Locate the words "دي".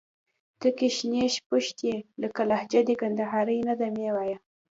2.87-2.95